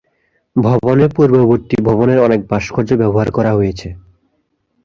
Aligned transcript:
ভবনে 0.55 1.05
পূর্ববর্তী 1.15 1.77
ভবনের 1.87 2.19
অনেক 2.19 2.41
ভাস্কর্য 2.51 2.89
ব্যবহার 3.01 3.29
করা 3.31 3.51
হয়েছে। 3.53 3.87